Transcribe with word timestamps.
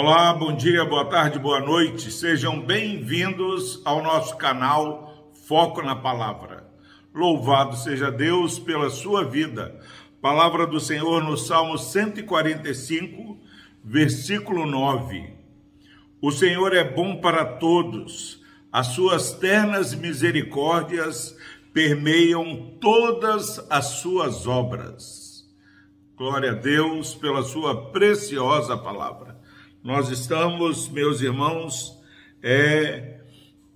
Olá, 0.00 0.32
bom 0.32 0.54
dia, 0.54 0.84
boa 0.84 1.06
tarde, 1.06 1.40
boa 1.40 1.58
noite. 1.58 2.12
Sejam 2.12 2.60
bem-vindos 2.60 3.82
ao 3.84 4.00
nosso 4.00 4.36
canal 4.36 5.28
Foco 5.48 5.82
na 5.82 5.96
Palavra. 5.96 6.68
Louvado 7.12 7.76
seja 7.76 8.08
Deus 8.08 8.60
pela 8.60 8.90
sua 8.90 9.24
vida. 9.24 9.76
Palavra 10.22 10.68
do 10.68 10.78
Senhor 10.78 11.24
no 11.24 11.36
Salmo 11.36 11.76
145, 11.76 13.40
versículo 13.82 14.66
9. 14.66 15.32
O 16.22 16.30
Senhor 16.30 16.76
é 16.76 16.84
bom 16.84 17.16
para 17.20 17.44
todos, 17.44 18.40
as 18.70 18.86
suas 18.94 19.32
ternas 19.32 19.96
misericórdias 19.96 21.36
permeiam 21.74 22.76
todas 22.80 23.66
as 23.68 23.86
suas 23.86 24.46
obras. 24.46 25.44
Glória 26.16 26.52
a 26.52 26.54
Deus 26.54 27.16
pela 27.16 27.42
sua 27.42 27.90
preciosa 27.90 28.76
palavra. 28.76 29.37
Nós 29.88 30.10
estamos, 30.10 30.86
meus 30.90 31.22
irmãos, 31.22 31.98
é, 32.42 33.22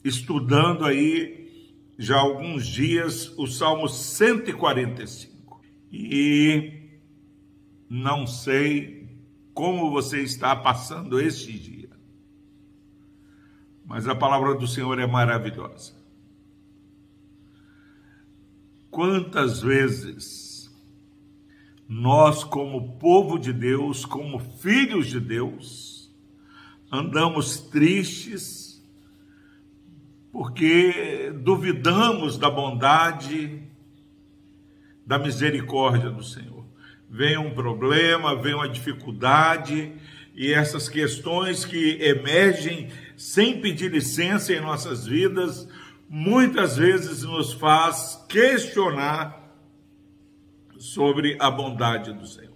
estudando 0.04 0.84
aí 0.84 1.74
já 1.96 2.18
alguns 2.18 2.66
dias 2.66 3.32
o 3.38 3.46
Salmo 3.46 3.88
145. 3.88 5.58
E 5.90 6.90
não 7.88 8.26
sei 8.26 9.08
como 9.54 9.90
você 9.90 10.20
está 10.20 10.54
passando 10.54 11.18
este 11.18 11.58
dia, 11.58 11.88
mas 13.82 14.06
a 14.06 14.14
palavra 14.14 14.54
do 14.54 14.66
Senhor 14.66 14.98
é 14.98 15.06
maravilhosa. 15.06 15.94
Quantas 18.90 19.62
vezes 19.62 20.70
nós, 21.88 22.44
como 22.44 22.98
povo 22.98 23.38
de 23.38 23.50
Deus, 23.50 24.04
como 24.04 24.38
filhos 24.38 25.06
de 25.06 25.18
Deus, 25.18 26.01
andamos 26.92 27.58
tristes, 27.58 28.84
porque 30.30 31.32
duvidamos 31.42 32.36
da 32.36 32.50
bondade, 32.50 33.62
da 35.06 35.18
misericórdia 35.18 36.10
do 36.10 36.22
Senhor. 36.22 36.66
Vem 37.08 37.38
um 37.38 37.54
problema, 37.54 38.36
vem 38.36 38.54
uma 38.54 38.68
dificuldade, 38.68 39.92
e 40.34 40.52
essas 40.52 40.88
questões 40.88 41.64
que 41.64 41.98
emergem 42.02 42.90
sem 43.16 43.60
pedir 43.60 43.90
licença 43.90 44.52
em 44.52 44.60
nossas 44.60 45.06
vidas, 45.06 45.68
muitas 46.08 46.76
vezes 46.76 47.22
nos 47.22 47.52
faz 47.54 48.22
questionar 48.28 49.40
sobre 50.78 51.36
a 51.38 51.50
bondade 51.50 52.12
do 52.12 52.26
Senhor. 52.26 52.51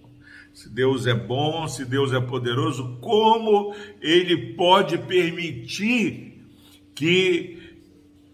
Se 0.57 0.71
Deus 0.71 1.07
é 1.07 1.13
bom, 1.13 1.69
se 1.69 1.85
Deus 1.85 2.15
é 2.15 2.19
poderoso, 2.19 2.97
como 3.03 3.75
Ele 4.01 4.55
pode 4.55 4.97
permitir 4.97 6.47
que 6.95 7.77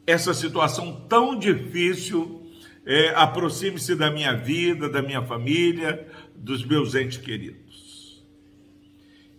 essa 0.06 0.32
situação 0.32 1.04
tão 1.08 1.36
difícil 1.36 2.48
é, 2.86 3.08
aproxime-se 3.16 3.96
da 3.96 4.08
minha 4.08 4.34
vida, 4.34 4.88
da 4.88 5.02
minha 5.02 5.20
família, 5.22 6.06
dos 6.36 6.64
meus 6.64 6.94
entes 6.94 7.18
queridos? 7.18 8.22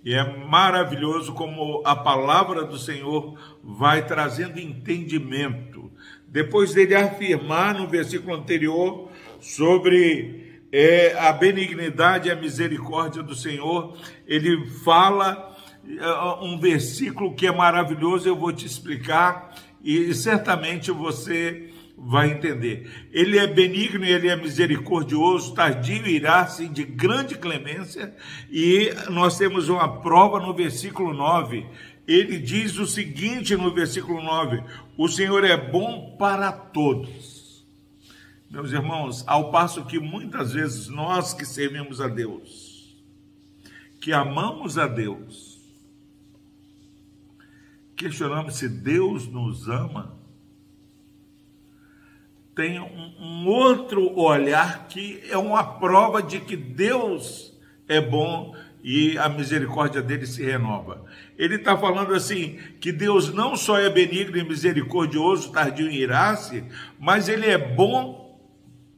E 0.03 0.13
é 0.13 0.37
maravilhoso 0.45 1.31
como 1.31 1.81
a 1.85 1.95
palavra 1.95 2.65
do 2.65 2.77
Senhor 2.77 3.39
vai 3.63 4.05
trazendo 4.05 4.59
entendimento. 4.59 5.89
Depois 6.27 6.73
dele 6.73 6.95
afirmar 6.95 7.75
no 7.75 7.87
versículo 7.87 8.35
anterior 8.35 9.09
sobre 9.39 10.52
é 10.73 11.15
a 11.19 11.31
benignidade 11.31 12.27
e 12.27 12.31
a 12.31 12.35
misericórdia 12.35 13.21
do 13.21 13.35
Senhor. 13.35 13.95
Ele 14.27 14.65
fala 14.83 15.55
é, 15.87 16.43
um 16.43 16.59
versículo 16.59 17.35
que 17.35 17.45
é 17.45 17.51
maravilhoso, 17.51 18.27
eu 18.27 18.35
vou 18.35 18.51
te 18.51 18.65
explicar 18.65 19.53
e 19.83 20.11
certamente 20.15 20.89
você 20.89 21.69
vai 21.95 22.31
entender. 22.31 22.89
Ele 23.11 23.37
é 23.37 23.45
benigno, 23.45 24.03
ele 24.03 24.27
é 24.27 24.35
misericordioso, 24.35 25.53
tardio 25.53 26.07
irá-se 26.07 26.67
de 26.67 26.83
grande 26.83 27.35
clemência, 27.35 28.11
e 28.49 28.89
nós 29.11 29.37
temos 29.37 29.69
uma 29.69 30.01
prova 30.01 30.39
no 30.39 30.55
versículo 30.55 31.13
9. 31.13 31.67
Ele 32.07 32.39
diz 32.39 32.79
o 32.79 32.87
seguinte 32.87 33.55
no 33.55 33.71
versículo 33.71 34.23
9: 34.23 34.63
O 34.97 35.07
Senhor 35.07 35.43
é 35.45 35.55
bom 35.55 36.15
para 36.17 36.51
todos 36.51 37.32
meus 38.53 38.71
irmãos, 38.71 39.23
ao 39.25 39.49
passo 39.49 39.83
que 39.83 39.97
muitas 39.97 40.53
vezes 40.53 40.87
nós 40.87 41.33
que 41.33 41.43
servimos 41.43 41.99
a 41.99 42.07
Deus, 42.07 43.03
que 43.99 44.13
amamos 44.13 44.77
a 44.77 44.85
Deus, 44.85 45.59
questionamos 47.95 48.57
se 48.57 48.69
Deus 48.69 49.25
nos 49.25 49.67
ama, 49.67 50.15
tem 52.55 52.79
um, 52.79 53.15
um 53.19 53.47
outro 53.47 54.15
olhar 54.15 54.87
que 54.87 55.19
é 55.31 55.37
uma 55.37 55.63
prova 55.63 56.21
de 56.21 56.39
que 56.39 56.55
Deus 56.55 57.59
é 57.87 57.99
bom 57.99 58.55
e 58.83 59.17
a 59.17 59.27
misericórdia 59.29 59.99
dele 59.99 60.27
se 60.27 60.43
renova. 60.43 61.03
Ele 61.35 61.55
está 61.55 61.75
falando 61.75 62.13
assim: 62.13 62.59
que 62.79 62.91
Deus 62.91 63.33
não 63.33 63.55
só 63.55 63.79
é 63.79 63.89
benigno 63.89 64.37
e 64.37 64.43
misericordioso, 64.43 65.51
tardio 65.51 65.89
em 65.89 65.95
irar-se, 65.95 66.63
mas 66.99 67.27
ele 67.27 67.47
é 67.47 67.57
bom 67.57 68.22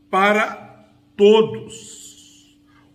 para 0.09 0.85
todos. 1.15 2.05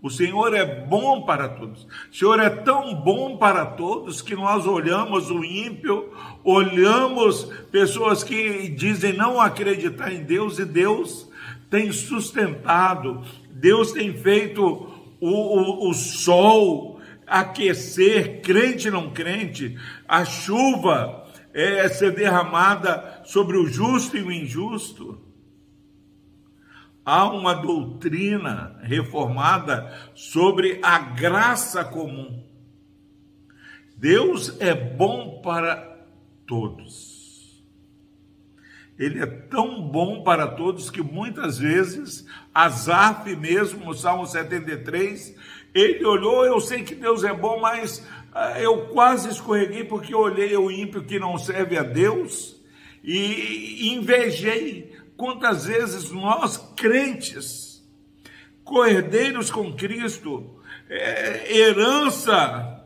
O 0.03 0.09
Senhor 0.09 0.54
é 0.54 0.65
bom 0.65 1.22
para 1.22 1.48
todos. 1.48 1.87
O 2.10 2.16
Senhor 2.16 2.41
é 2.41 2.48
tão 2.48 2.94
bom 2.94 3.37
para 3.37 3.66
todos 3.66 4.22
que 4.22 4.34
nós 4.34 4.66
olhamos 4.66 5.31
o 5.31 5.44
ímpio, 5.44 6.10
olhamos 6.43 7.44
pessoas 7.70 8.25
que 8.25 8.69
dizem 8.69 9.12
não 9.12 9.38
acreditar 9.38 10.10
em 10.10 10.22
Deus 10.22 10.59
e 10.59 10.65
Deus 10.65 11.28
tem 11.69 11.93
sustentado, 11.93 13.22
Deus 13.50 13.93
tem 13.93 14.12
feito 14.15 14.62
o, 15.20 15.28
o, 15.28 15.91
o 15.91 15.94
sol 15.94 16.99
aquecer, 17.26 18.41
crente 18.41 18.91
não 18.91 19.10
crente, 19.10 19.78
a 20.09 20.25
chuva 20.25 21.26
é, 21.53 21.88
ser 21.88 22.12
derramada 22.12 23.20
sobre 23.25 23.56
o 23.56 23.69
justo 23.69 24.16
e 24.16 24.22
o 24.22 24.32
injusto 24.32 25.30
há 27.05 27.28
uma 27.31 27.55
doutrina 27.55 28.78
reformada 28.83 29.93
sobre 30.15 30.78
a 30.83 30.99
graça 30.99 31.84
comum. 31.84 32.43
Deus 33.97 34.59
é 34.61 34.75
bom 34.75 35.41
para 35.43 36.06
todos. 36.47 37.21
Ele 38.99 39.19
é 39.22 39.27
tão 39.27 39.81
bom 39.81 40.22
para 40.22 40.47
todos 40.47 40.91
que 40.91 41.03
muitas 41.03 41.59
vezes, 41.59 42.27
Asaf 42.55 43.34
mesmo, 43.34 43.84
no 43.84 43.94
Salmo 43.94 44.27
73, 44.27 45.34
ele 45.75 46.05
olhou, 46.05 46.44
eu 46.44 46.61
sei 46.61 46.82
que 46.82 46.94
Deus 46.94 47.25
é 47.25 47.32
bom, 47.32 47.61
mas 47.61 48.06
ah, 48.32 48.61
eu 48.61 48.88
quase 48.88 49.28
escorreguei 49.28 49.84
porque 49.84 50.15
olhei 50.15 50.56
o 50.56 50.71
ímpio 50.71 51.03
que 51.03 51.19
não 51.19 51.38
serve 51.38 51.78
a 51.78 51.82
Deus 51.82 52.61
e 53.03 53.93
invejei 53.94 54.90
Quantas 55.20 55.66
vezes 55.66 56.10
nós, 56.10 56.56
crentes, 56.75 57.86
coerdeiros 58.64 59.50
com 59.50 59.70
Cristo, 59.75 60.62
é, 60.88 61.58
herança 61.58 62.82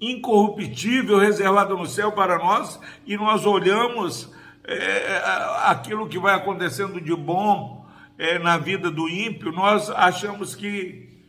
incorruptível 0.00 1.18
reservada 1.18 1.74
no 1.74 1.84
céu 1.84 2.10
para 2.10 2.38
nós, 2.38 2.80
e 3.06 3.18
nós 3.18 3.44
olhamos 3.44 4.32
é, 4.64 5.20
aquilo 5.66 6.08
que 6.08 6.18
vai 6.18 6.34
acontecendo 6.34 6.98
de 6.98 7.14
bom 7.14 7.86
é, 8.16 8.38
na 8.38 8.56
vida 8.56 8.90
do 8.90 9.06
ímpio, 9.06 9.52
nós 9.52 9.90
achamos 9.90 10.54
que 10.54 11.22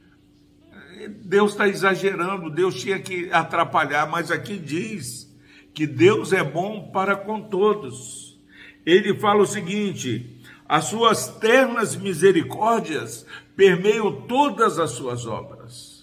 Deus 1.25 1.51
está 1.51 1.67
exagerando, 1.67 2.49
Deus 2.49 2.79
tinha 2.79 2.97
que 2.97 3.29
atrapalhar, 3.29 4.07
mas 4.07 4.31
aqui 4.31 4.57
diz 4.57 5.29
que 5.73 5.85
Deus 5.85 6.31
é 6.31 6.45
bom 6.45 6.91
para 6.93 7.13
com 7.13 7.41
todos 7.41 8.22
ele 8.85 9.17
fala 9.17 9.41
o 9.41 9.47
seguinte: 9.47 10.41
as 10.67 10.85
suas 10.85 11.27
ternas 11.27 11.95
misericórdias 11.95 13.25
permeiam 13.55 14.23
todas 14.23 14.79
as 14.79 14.91
suas 14.91 15.25
obras. 15.25 15.93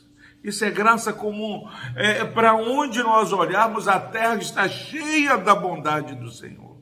Isso 0.42 0.64
é 0.64 0.70
graça 0.70 1.12
comum. 1.12 1.68
É, 1.94 2.24
Para 2.24 2.54
onde 2.54 3.02
nós 3.02 3.32
olharmos, 3.32 3.88
a 3.88 4.00
terra 4.00 4.36
está 4.36 4.68
cheia 4.68 5.36
da 5.36 5.54
bondade 5.54 6.14
do 6.14 6.30
Senhor. 6.30 6.78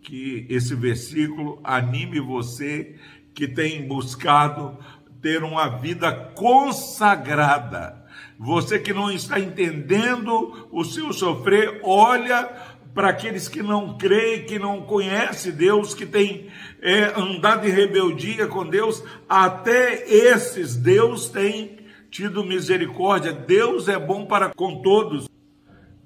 Que 0.00 0.46
esse 0.48 0.74
versículo 0.74 1.60
anime 1.62 2.18
você 2.18 2.96
que 3.34 3.46
tem 3.46 3.86
buscado 3.86 4.78
ter 5.20 5.42
uma 5.42 5.68
vida 5.68 6.12
consagrada. 6.34 8.00
Você 8.38 8.78
que 8.78 8.92
não 8.94 9.10
está 9.12 9.38
entendendo 9.38 10.68
o 10.72 10.82
seu 10.82 11.12
sofrer, 11.12 11.80
olha 11.84 12.69
para 12.94 13.08
aqueles 13.08 13.48
que 13.48 13.62
não 13.62 13.96
creem, 13.96 14.44
que 14.44 14.58
não 14.58 14.82
conhecem 14.82 15.52
Deus, 15.52 15.94
que 15.94 16.06
têm 16.06 16.48
é, 16.82 17.12
andado 17.16 17.66
em 17.66 17.70
rebeldia 17.70 18.46
com 18.46 18.66
Deus, 18.66 19.02
até 19.28 20.08
esses 20.08 20.76
Deus 20.76 21.28
tem 21.28 21.78
tido 22.10 22.44
misericórdia. 22.44 23.32
Deus 23.32 23.88
é 23.88 23.98
bom 23.98 24.26
para 24.26 24.50
com 24.50 24.82
todos. 24.82 25.28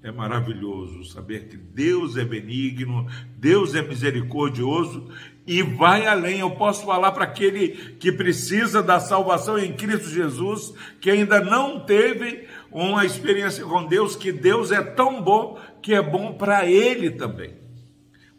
É 0.03 0.13
maravilhoso 0.13 1.03
saber 1.05 1.49
que 1.49 1.57
Deus 1.57 2.19
é 2.19 2.25
benigno, 2.27 3.07
Deus 3.39 3.75
é 3.75 3.81
misericordioso 3.81 5.09
e 5.47 5.63
vai 5.63 6.07
além. 6.07 6.41
Eu 6.41 6.51
posso 6.51 6.85
falar 6.85 7.13
para 7.13 7.25
aquele 7.25 7.69
que 7.99 8.13
precisa 8.13 8.83
da 8.83 9.01
salvação 9.01 9.59
em 9.59 9.73
Cristo 9.73 10.11
Jesus, 10.11 10.75
que 11.01 11.11
ainda 11.11 11.41
não 11.41 11.81
teve 11.81 12.47
uma 12.71 13.07
experiência 13.07 13.65
com 13.65 13.87
Deus, 13.87 14.15
que 14.15 14.31
Deus 14.31 14.71
é 14.71 14.83
tão 14.83 15.23
bom 15.23 15.59
que 15.85 15.93
é 15.93 16.01
bom 16.01 16.33
para 16.33 16.65
ele 16.65 17.11
também. 17.11 17.59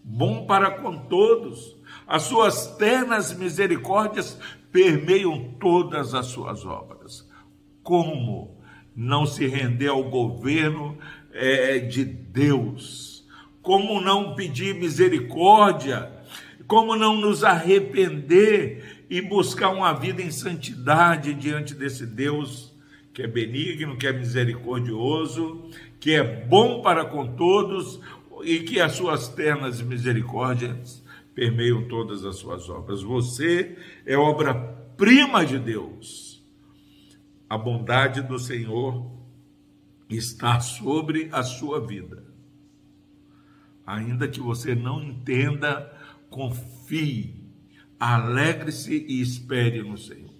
Bom 0.03 0.47
para 0.47 0.71
com 0.71 0.97
todos. 0.97 1.77
As 2.07 2.23
suas 2.23 2.75
ternas 2.75 3.37
misericórdias 3.37 4.39
permeiam 4.71 5.53
todas 5.59 6.15
as 6.15 6.25
suas 6.25 6.65
obras. 6.65 7.29
Como 7.83 8.59
não 8.95 9.27
se 9.27 9.45
render 9.45 9.89
ao 9.89 10.03
governo 10.05 10.97
é, 11.31 11.77
de 11.77 12.03
Deus? 12.03 13.23
Como 13.61 14.01
não 14.01 14.33
pedir 14.33 14.73
misericórdia? 14.73 16.11
Como 16.65 16.95
não 16.95 17.15
nos 17.15 17.43
arrepender 17.43 19.05
e 19.07 19.21
buscar 19.21 19.69
uma 19.69 19.93
vida 19.93 20.19
em 20.19 20.31
santidade 20.31 21.35
diante 21.35 21.75
desse 21.75 22.07
Deus 22.07 22.74
que 23.15 23.23
é 23.23 23.27
benigno, 23.27 23.95
que 23.95 24.05
é 24.05 24.11
misericordioso, 24.11 25.69
que 26.01 26.11
é 26.11 26.45
bom 26.45 26.81
para 26.81 27.05
com 27.05 27.33
todos 27.33 28.01
e 28.43 28.59
que 28.59 28.81
as 28.81 28.91
suas 28.91 29.29
ternas 29.29 29.81
misericórdias 29.81 31.01
permeiam 31.33 31.87
todas 31.87 32.25
as 32.25 32.35
suas 32.35 32.67
obras. 32.67 33.01
Você 33.01 33.77
é 34.05 34.17
obra-prima 34.17 35.45
de 35.45 35.57
Deus. 35.57 36.45
A 37.49 37.57
bondade 37.57 38.21
do 38.21 38.37
Senhor 38.37 39.09
está 40.09 40.59
sobre 40.59 41.29
a 41.31 41.41
sua 41.41 41.79
vida. 41.79 42.21
Ainda 43.87 44.27
que 44.27 44.41
você 44.41 44.75
não 44.75 45.01
entenda, 45.01 45.89
confie, 46.29 47.33
alegre-se 47.97 49.05
e 49.07 49.21
espere 49.21 49.81
no 49.81 49.97
Senhor. 49.97 50.34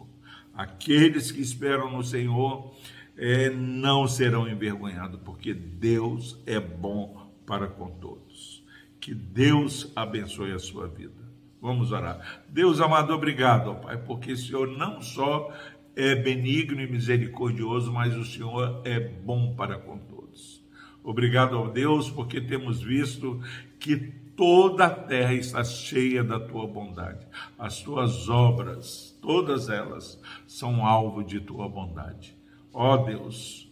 Aqueles 0.56 1.32
que 1.32 1.42
esperam 1.42 1.92
no 1.92 2.04
Senhor 2.04 2.74
é, 3.18 3.50
não 3.50 4.08
serão 4.08 4.48
envergonhados, 4.48 5.20
porque 5.24 5.54
Deus 5.54 6.42
é 6.46 6.60
bom 6.60 7.32
para 7.46 7.68
com 7.68 7.90
todos. 7.90 8.64
Que 9.00 9.14
Deus 9.14 9.92
abençoe 9.96 10.52
a 10.52 10.60
sua 10.60 10.88
vida. 10.88 11.26
Vamos 11.62 11.92
orar. 11.92 12.44
Deus 12.48 12.80
amado, 12.80 13.14
obrigado, 13.14 13.72
ó 13.72 13.74
Pai, 13.76 13.98
porque 13.98 14.34
o 14.34 14.38
Senhor 14.38 14.68
não 14.68 15.02
só 15.02 15.52
é 15.96 16.16
benigno 16.16 16.82
e 16.82 16.88
misericordioso, 16.88 17.92
mas 17.92 18.16
o 18.16 18.26
Senhor 18.26 18.82
é 18.86 19.00
bom 19.00 19.56
para 19.56 19.78
com 19.78 19.98
todos. 19.98 20.64
Obrigado 21.04 21.56
ao 21.56 21.70
Deus, 21.70 22.10
porque 22.10 22.42
temos 22.42 22.82
visto 22.82 23.40
que 23.80 24.12
toda 24.36 24.86
a 24.86 24.90
terra 24.90 25.34
está 25.34 25.64
cheia 25.64 26.24
da 26.24 26.40
tua 26.40 26.68
bondade. 26.68 27.26
As 27.58 27.82
tuas 27.82 28.28
obras, 28.30 29.18
todas 29.22 29.70
elas, 29.70 30.20
são 30.46 30.86
alvo 30.86 31.24
de 31.24 31.40
tua 31.40 31.68
bondade. 31.70 32.36
Ó 32.74 32.98
Deus, 32.98 33.72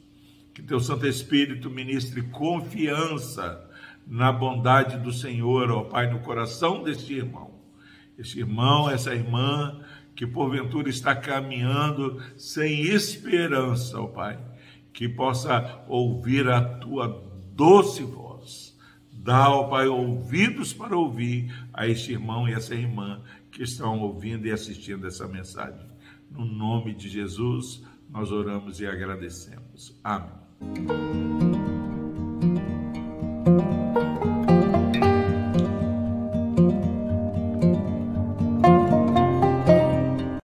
que 0.54 0.62
teu 0.62 0.80
Santo 0.80 1.06
Espírito 1.06 1.70
ministre 1.70 2.22
confiança 2.22 3.70
na 4.06 4.32
bondade 4.32 4.98
do 4.98 5.12
Senhor, 5.12 5.72
ó 5.72 5.84
Pai, 5.84 6.10
no 6.10 6.20
coração 6.20 6.84
deste 6.84 7.14
irmão. 7.14 7.52
Este 8.18 8.40
irmão, 8.40 8.90
essa 8.90 9.14
irmã 9.14 9.82
que 10.16 10.28
porventura 10.28 10.90
está 10.90 11.16
caminhando 11.16 12.22
sem 12.38 12.82
esperança, 12.84 14.00
ó 14.00 14.08
Pai, 14.08 14.40
que 14.94 15.10
possa 15.10 15.84
ouvir 15.88 16.48
a 16.48 16.62
tua 16.62 17.24
doce 17.56 18.04
voz. 18.04 18.23
Dá, 19.24 19.50
ó 19.50 19.70
Pai, 19.70 19.88
ouvidos 19.88 20.74
para 20.74 20.98
ouvir 20.98 21.50
a 21.74 21.88
este 21.88 22.12
irmão 22.12 22.48
e 22.48 22.52
essa 22.52 22.76
irmã 22.76 23.22
que 23.50 23.64
estão 23.64 24.02
ouvindo 24.02 24.46
e 24.46 24.52
assistindo 24.52 25.08
essa 25.08 25.26
mensagem. 25.26 25.88
No 26.30 26.44
nome 26.44 26.94
de 26.94 27.08
Jesus, 27.08 27.82
nós 28.10 28.34
oramos 28.34 28.82
e 28.82 28.86
agradecemos. 28.86 29.98
Amém. 30.04 31.33